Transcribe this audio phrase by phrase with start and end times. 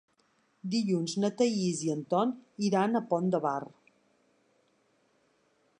[0.75, 2.33] Dilluns na Thaís i en Ton
[2.69, 3.61] iran al Pont de Bar.